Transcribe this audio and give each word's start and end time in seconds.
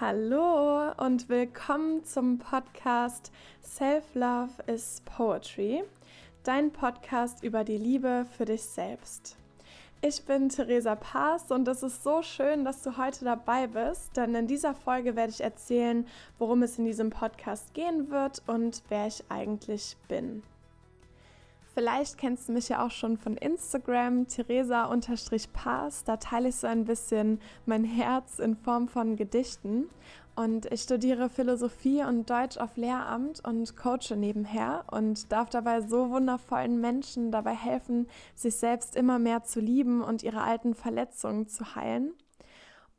Hallo 0.00 0.92
und 0.98 1.28
willkommen 1.28 2.04
zum 2.04 2.38
Podcast 2.38 3.32
Self 3.64 4.04
Love 4.14 4.50
is 4.68 5.02
Poetry, 5.04 5.82
dein 6.44 6.70
Podcast 6.70 7.42
über 7.42 7.64
die 7.64 7.78
Liebe 7.78 8.24
für 8.36 8.44
dich 8.44 8.62
selbst. 8.62 9.36
Ich 10.00 10.24
bin 10.24 10.50
Theresa 10.50 10.94
Paas 10.94 11.50
und 11.50 11.66
es 11.66 11.82
ist 11.82 12.04
so 12.04 12.22
schön, 12.22 12.64
dass 12.64 12.80
du 12.82 12.96
heute 12.96 13.24
dabei 13.24 13.66
bist, 13.66 14.16
denn 14.16 14.36
in 14.36 14.46
dieser 14.46 14.72
Folge 14.72 15.16
werde 15.16 15.32
ich 15.32 15.40
erzählen, 15.40 16.06
worum 16.38 16.62
es 16.62 16.78
in 16.78 16.84
diesem 16.84 17.10
Podcast 17.10 17.74
gehen 17.74 18.08
wird 18.08 18.40
und 18.46 18.84
wer 18.90 19.08
ich 19.08 19.24
eigentlich 19.28 19.96
bin. 20.06 20.44
Vielleicht 21.78 22.18
kennst 22.18 22.48
du 22.48 22.52
mich 22.54 22.70
ja 22.70 22.84
auch 22.84 22.90
schon 22.90 23.16
von 23.16 23.36
Instagram, 23.36 24.26
Theresa-Paas. 24.26 26.02
Da 26.02 26.16
teile 26.16 26.48
ich 26.48 26.56
so 26.56 26.66
ein 26.66 26.86
bisschen 26.86 27.40
mein 27.66 27.84
Herz 27.84 28.40
in 28.40 28.56
Form 28.56 28.88
von 28.88 29.14
Gedichten. 29.14 29.88
Und 30.34 30.66
ich 30.72 30.82
studiere 30.82 31.30
Philosophie 31.30 32.02
und 32.02 32.28
Deutsch 32.28 32.56
auf 32.56 32.76
Lehramt 32.76 33.46
und 33.46 33.76
coache 33.76 34.16
nebenher 34.16 34.86
und 34.90 35.30
darf 35.30 35.50
dabei 35.50 35.80
so 35.80 36.10
wundervollen 36.10 36.80
Menschen 36.80 37.30
dabei 37.30 37.54
helfen, 37.54 38.08
sich 38.34 38.56
selbst 38.56 38.96
immer 38.96 39.20
mehr 39.20 39.44
zu 39.44 39.60
lieben 39.60 40.02
und 40.02 40.24
ihre 40.24 40.42
alten 40.42 40.74
Verletzungen 40.74 41.46
zu 41.46 41.76
heilen. 41.76 42.12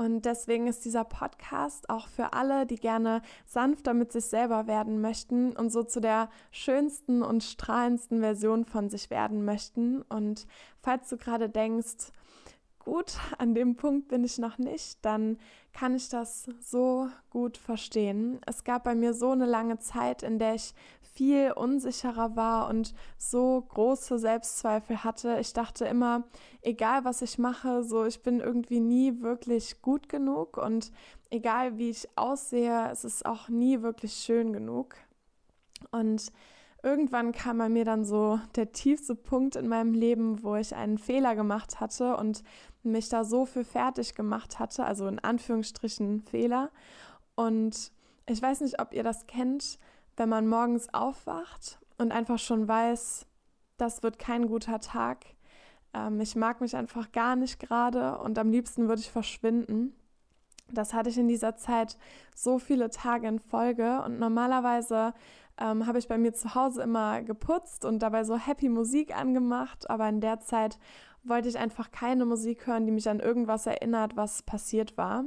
Und 0.00 0.24
deswegen 0.24 0.66
ist 0.66 0.86
dieser 0.86 1.04
Podcast 1.04 1.90
auch 1.90 2.08
für 2.08 2.32
alle, 2.32 2.64
die 2.64 2.76
gerne 2.76 3.20
sanfter 3.44 3.92
mit 3.92 4.12
sich 4.12 4.24
selber 4.24 4.66
werden 4.66 5.02
möchten 5.02 5.54
und 5.54 5.70
so 5.70 5.82
zu 5.82 6.00
der 6.00 6.30
schönsten 6.52 7.22
und 7.22 7.44
strahlendsten 7.44 8.20
Version 8.20 8.64
von 8.64 8.88
sich 8.88 9.10
werden 9.10 9.44
möchten. 9.44 10.00
Und 10.00 10.46
falls 10.80 11.10
du 11.10 11.18
gerade 11.18 11.50
denkst, 11.50 12.12
gut, 12.80 13.18
an 13.38 13.54
dem 13.54 13.76
Punkt 13.76 14.08
bin 14.08 14.24
ich 14.24 14.38
noch 14.38 14.58
nicht, 14.58 14.98
dann 15.04 15.38
kann 15.72 15.94
ich 15.94 16.08
das 16.08 16.46
so 16.60 17.08
gut 17.30 17.56
verstehen. 17.56 18.40
Es 18.46 18.64
gab 18.64 18.84
bei 18.84 18.94
mir 18.94 19.14
so 19.14 19.30
eine 19.30 19.46
lange 19.46 19.78
Zeit, 19.78 20.22
in 20.22 20.38
der 20.38 20.54
ich 20.54 20.74
viel 21.14 21.52
unsicherer 21.52 22.36
war 22.36 22.68
und 22.68 22.94
so 23.18 23.60
große 23.68 24.18
Selbstzweifel 24.18 25.04
hatte. 25.04 25.38
Ich 25.40 25.52
dachte 25.52 25.84
immer, 25.84 26.24
egal 26.62 27.04
was 27.04 27.22
ich 27.22 27.38
mache, 27.38 27.84
so 27.84 28.04
ich 28.04 28.22
bin 28.22 28.40
irgendwie 28.40 28.80
nie 28.80 29.20
wirklich 29.20 29.82
gut 29.82 30.08
genug 30.08 30.56
und 30.56 30.92
egal 31.30 31.78
wie 31.78 31.90
ich 31.90 32.08
aussehe, 32.16 32.88
es 32.90 33.04
ist 33.04 33.26
auch 33.26 33.48
nie 33.48 33.82
wirklich 33.82 34.14
schön 34.14 34.52
genug. 34.52 34.94
Und 35.90 36.32
irgendwann 36.82 37.32
kam 37.32 37.58
bei 37.58 37.68
mir 37.68 37.84
dann 37.84 38.04
so 38.04 38.40
der 38.56 38.72
tiefste 38.72 39.14
Punkt 39.14 39.56
in 39.56 39.68
meinem 39.68 39.94
Leben, 39.94 40.42
wo 40.42 40.56
ich 40.56 40.74
einen 40.74 40.98
Fehler 40.98 41.34
gemacht 41.34 41.80
hatte 41.80 42.16
und 42.16 42.42
mich 42.82 43.08
da 43.08 43.24
so 43.24 43.46
für 43.46 43.64
fertig 43.64 44.14
gemacht 44.14 44.58
hatte, 44.58 44.84
also 44.84 45.06
in 45.06 45.18
Anführungsstrichen 45.18 46.22
Fehler. 46.22 46.70
Und 47.34 47.92
ich 48.26 48.40
weiß 48.40 48.60
nicht, 48.60 48.80
ob 48.80 48.92
ihr 48.94 49.02
das 49.02 49.26
kennt, 49.26 49.78
wenn 50.16 50.28
man 50.28 50.48
morgens 50.48 50.92
aufwacht 50.92 51.78
und 51.98 52.12
einfach 52.12 52.38
schon 52.38 52.68
weiß, 52.68 53.26
das 53.76 54.02
wird 54.02 54.18
kein 54.18 54.46
guter 54.46 54.80
Tag. 54.80 55.24
Ähm, 55.94 56.20
ich 56.20 56.36
mag 56.36 56.60
mich 56.60 56.76
einfach 56.76 57.12
gar 57.12 57.36
nicht 57.36 57.58
gerade 57.58 58.18
und 58.18 58.38
am 58.38 58.50
liebsten 58.50 58.88
würde 58.88 59.00
ich 59.00 59.10
verschwinden. 59.10 59.94
Das 60.72 60.94
hatte 60.94 61.10
ich 61.10 61.18
in 61.18 61.28
dieser 61.28 61.56
Zeit 61.56 61.96
so 62.34 62.58
viele 62.58 62.90
Tage 62.90 63.28
in 63.28 63.38
Folge 63.38 64.02
und 64.04 64.18
normalerweise 64.18 65.12
ähm, 65.58 65.86
habe 65.86 65.98
ich 65.98 66.08
bei 66.08 66.18
mir 66.18 66.32
zu 66.32 66.54
Hause 66.54 66.82
immer 66.82 67.22
geputzt 67.22 67.84
und 67.84 68.00
dabei 68.00 68.24
so 68.24 68.36
happy 68.36 68.68
Musik 68.68 69.16
angemacht, 69.16 69.88
aber 69.90 70.08
in 70.08 70.20
der 70.20 70.40
Zeit 70.40 70.78
wollte 71.22 71.48
ich 71.48 71.58
einfach 71.58 71.90
keine 71.90 72.24
Musik 72.24 72.66
hören, 72.66 72.86
die 72.86 72.92
mich 72.92 73.08
an 73.08 73.20
irgendwas 73.20 73.66
erinnert, 73.66 74.16
was 74.16 74.42
passiert 74.42 74.96
war. 74.96 75.24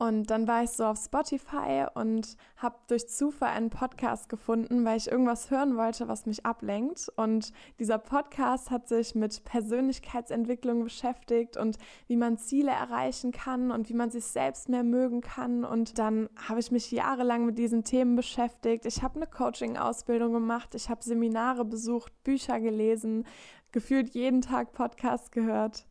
Und 0.00 0.30
dann 0.30 0.48
war 0.48 0.62
ich 0.62 0.70
so 0.70 0.86
auf 0.86 0.98
Spotify 0.98 1.84
und 1.92 2.38
habe 2.56 2.76
durch 2.88 3.06
Zufall 3.06 3.50
einen 3.50 3.68
Podcast 3.68 4.30
gefunden, 4.30 4.82
weil 4.86 4.96
ich 4.96 5.10
irgendwas 5.10 5.50
hören 5.50 5.76
wollte, 5.76 6.08
was 6.08 6.24
mich 6.24 6.46
ablenkt. 6.46 7.12
Und 7.16 7.52
dieser 7.78 7.98
Podcast 7.98 8.70
hat 8.70 8.88
sich 8.88 9.14
mit 9.14 9.44
Persönlichkeitsentwicklung 9.44 10.84
beschäftigt 10.84 11.58
und 11.58 11.76
wie 12.06 12.16
man 12.16 12.38
Ziele 12.38 12.70
erreichen 12.70 13.30
kann 13.30 13.70
und 13.70 13.90
wie 13.90 13.94
man 13.94 14.10
sich 14.10 14.24
selbst 14.24 14.70
mehr 14.70 14.84
mögen 14.84 15.20
kann. 15.20 15.66
Und 15.66 15.98
dann 15.98 16.30
habe 16.48 16.60
ich 16.60 16.70
mich 16.70 16.90
jahrelang 16.90 17.44
mit 17.44 17.58
diesen 17.58 17.84
Themen 17.84 18.16
beschäftigt. 18.16 18.86
Ich 18.86 19.02
habe 19.02 19.16
eine 19.16 19.26
Coaching-Ausbildung 19.26 20.32
gemacht, 20.32 20.74
ich 20.74 20.88
habe 20.88 21.04
Seminare 21.04 21.66
besucht, 21.66 22.10
Bücher 22.24 22.58
gelesen, 22.58 23.26
gefühlt 23.70 24.14
jeden 24.14 24.40
Tag 24.40 24.72
Podcast 24.72 25.30
gehört. 25.30 25.84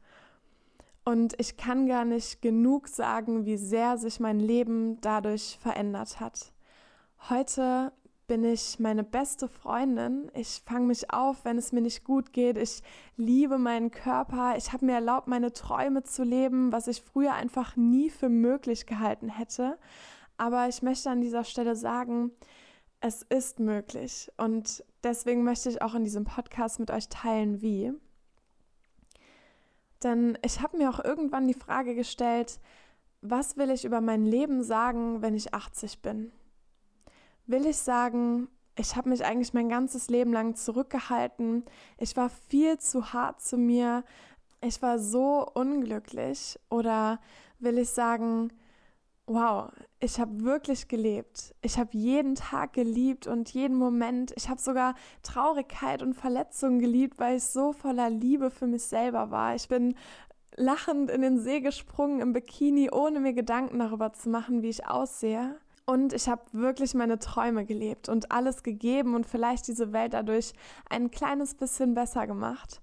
Und 1.10 1.34
ich 1.40 1.58
kann 1.58 1.88
gar 1.88 2.06
nicht 2.06 2.40
genug 2.40 2.88
sagen, 2.88 3.44
wie 3.48 3.58
sehr 3.58 3.98
sich 3.98 4.20
mein 4.20 4.40
Leben 4.40 5.02
dadurch 5.02 5.58
verändert 5.60 6.20
hat. 6.20 6.54
Heute 7.32 7.92
bin 8.28 8.44
ich 8.44 8.78
meine 8.78 9.04
beste 9.04 9.48
Freundin. 9.48 10.30
Ich 10.36 10.62
fange 10.64 10.86
mich 10.86 11.12
auf, 11.12 11.46
wenn 11.46 11.58
es 11.58 11.72
mir 11.72 11.82
nicht 11.82 12.04
gut 12.04 12.32
geht. 12.32 12.58
Ich 12.58 12.84
liebe 13.18 13.58
meinen 13.58 13.90
Körper. 13.90 14.54
Ich 14.56 14.72
habe 14.72 14.86
mir 14.86 14.94
erlaubt, 14.94 15.28
meine 15.28 15.52
Träume 15.52 16.04
zu 16.04 16.24
leben, 16.24 16.72
was 16.72 16.86
ich 16.86 17.02
früher 17.02 17.34
einfach 17.34 17.76
nie 17.76 18.12
für 18.12 18.30
möglich 18.30 18.86
gehalten 18.86 19.30
hätte. 19.30 19.80
Aber 20.38 20.70
ich 20.70 20.84
möchte 20.84 21.10
an 21.10 21.22
dieser 21.22 21.44
Stelle 21.44 21.76
sagen, 21.76 22.30
es 23.00 23.24
ist 23.24 23.60
möglich. 23.60 24.32
Und 24.38 24.84
deswegen 25.04 25.44
möchte 25.44 25.70
ich 25.70 25.82
auch 25.82 25.96
in 25.96 26.04
diesem 26.04 26.26
Podcast 26.26 26.80
mit 26.80 26.92
euch 26.92 27.10
teilen, 27.10 27.64
wie. 27.64 27.94
Denn 30.04 30.38
ich 30.44 30.62
habe 30.62 30.78
mir 30.78 30.90
auch 30.90 31.04
irgendwann 31.04 31.48
die 31.48 31.54
Frage 31.54 31.96
gestellt, 31.96 32.60
was 33.22 33.58
will 33.58 33.70
ich 33.70 33.84
über 33.84 34.02
mein 34.02 34.26
Leben 34.26 34.64
sagen, 34.64 35.22
wenn 35.22 35.36
ich 35.36 35.54
80 35.54 36.02
bin? 36.02 36.32
Will 37.46 37.66
ich 37.66 37.78
sagen, 37.78 38.48
ich 38.78 38.96
habe 38.96 39.10
mich 39.10 39.26
eigentlich 39.26 39.54
mein 39.54 39.68
ganzes 39.68 40.10
Leben 40.10 40.32
lang 40.32 40.56
zurückgehalten, 40.56 41.66
ich 41.98 42.16
war 42.16 42.30
viel 42.30 42.78
zu 42.78 43.12
hart 43.12 43.42
zu 43.42 43.58
mir, 43.58 44.06
ich 44.62 44.82
war 44.82 45.00
so 45.00 45.46
unglücklich? 45.54 46.60
Oder 46.70 47.20
will 47.60 47.78
ich 47.78 47.90
sagen, 47.90 48.54
wow, 49.26 49.70
ich 50.00 50.20
habe 50.20 50.44
wirklich 50.44 50.88
gelebt. 50.88 51.54
Ich 51.62 51.78
habe 51.78 51.90
jeden 51.92 52.36
Tag 52.36 52.74
geliebt 52.74 53.28
und 53.28 53.54
jeden 53.54 53.76
Moment. 53.78 54.32
Ich 54.38 54.48
habe 54.48 54.62
sogar 54.62 54.96
Traurigkeit 55.24 56.02
und 56.02 56.14
Verletzungen 56.14 56.80
geliebt, 56.80 57.20
weil 57.20 57.38
ich 57.38 57.44
so 57.44 57.74
voller 57.74 58.10
Liebe 58.10 58.50
für 58.50 58.68
mich 58.68 58.84
selber 58.84 59.30
war. 59.30 59.56
Ich 59.56 59.68
bin 59.68 59.96
lachend 60.56 61.12
in 61.12 61.22
den 61.22 61.40
See 61.40 61.60
gesprungen 61.60 62.22
im 62.22 62.34
Bikini, 62.34 62.90
ohne 62.92 63.20
mir 63.20 63.34
Gedanken 63.34 63.80
darüber 63.80 64.14
zu 64.14 64.30
machen, 64.30 64.62
wie 64.62 64.70
ich 64.70 64.88
aussehe. 64.88 65.58
Und 65.86 66.14
ich 66.14 66.30
habe 66.30 66.44
wirklich 66.52 66.94
meine 66.94 67.20
Träume 67.20 67.66
gelebt 67.66 68.10
und 68.10 68.32
alles 68.32 68.64
gegeben 68.64 69.16
und 69.16 69.26
vielleicht 69.26 69.68
diese 69.68 69.92
Welt 69.92 70.14
dadurch 70.14 70.54
ein 70.90 71.12
kleines 71.12 71.56
bisschen 71.56 71.94
besser 71.94 72.28
gemacht. 72.28 72.82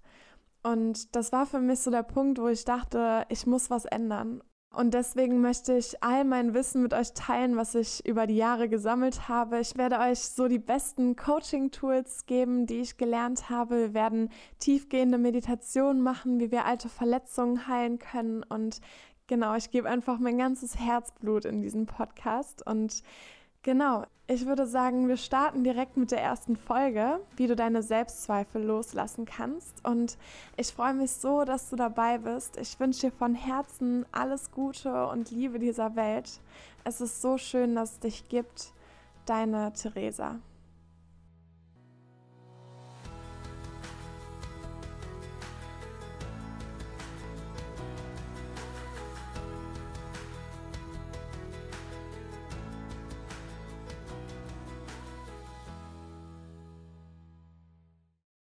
Und 0.62 1.14
das 1.14 1.32
war 1.32 1.46
für 1.46 1.60
mich 1.60 1.78
so 1.78 1.90
der 1.90 2.02
Punkt, 2.02 2.40
wo 2.40 2.48
ich 2.48 2.64
dachte, 2.64 3.24
ich 3.28 3.46
muss 3.46 3.70
was 3.70 3.84
ändern. 3.84 4.42
Und 4.76 4.92
deswegen 4.92 5.40
möchte 5.40 5.72
ich 5.72 6.02
all 6.02 6.24
mein 6.24 6.52
Wissen 6.52 6.82
mit 6.82 6.92
euch 6.92 7.14
teilen, 7.14 7.56
was 7.56 7.74
ich 7.74 8.04
über 8.04 8.26
die 8.26 8.36
Jahre 8.36 8.68
gesammelt 8.68 9.26
habe. 9.26 9.58
Ich 9.58 9.78
werde 9.78 9.98
euch 9.98 10.18
so 10.18 10.48
die 10.48 10.58
besten 10.58 11.16
Coaching-Tools 11.16 12.26
geben, 12.26 12.66
die 12.66 12.80
ich 12.80 12.98
gelernt 12.98 13.48
habe. 13.48 13.78
Wir 13.78 13.94
werden 13.94 14.28
tiefgehende 14.58 15.16
Meditationen 15.16 16.02
machen, 16.02 16.40
wie 16.40 16.50
wir 16.50 16.66
alte 16.66 16.90
Verletzungen 16.90 17.66
heilen 17.68 17.98
können. 17.98 18.42
Und 18.42 18.82
genau, 19.26 19.54
ich 19.54 19.70
gebe 19.70 19.88
einfach 19.88 20.18
mein 20.18 20.36
ganzes 20.36 20.78
Herzblut 20.78 21.46
in 21.46 21.62
diesen 21.62 21.86
Podcast. 21.86 22.66
Und 22.66 23.02
Genau, 23.66 24.04
ich 24.28 24.46
würde 24.46 24.64
sagen, 24.64 25.08
wir 25.08 25.16
starten 25.16 25.64
direkt 25.64 25.96
mit 25.96 26.12
der 26.12 26.22
ersten 26.22 26.54
Folge, 26.54 27.18
wie 27.36 27.48
du 27.48 27.56
deine 27.56 27.82
Selbstzweifel 27.82 28.62
loslassen 28.62 29.24
kannst. 29.24 29.84
Und 29.84 30.18
ich 30.56 30.68
freue 30.68 30.94
mich 30.94 31.10
so, 31.10 31.44
dass 31.44 31.68
du 31.68 31.74
dabei 31.74 32.18
bist. 32.18 32.58
Ich 32.58 32.78
wünsche 32.78 33.08
dir 33.08 33.10
von 33.10 33.34
Herzen 33.34 34.06
alles 34.12 34.52
Gute 34.52 35.08
und 35.08 35.32
Liebe 35.32 35.58
dieser 35.58 35.96
Welt. 35.96 36.38
Es 36.84 37.00
ist 37.00 37.20
so 37.20 37.38
schön, 37.38 37.74
dass 37.74 37.94
es 37.94 37.98
dich 37.98 38.28
gibt. 38.28 38.72
Deine 39.24 39.72
Theresa. 39.72 40.36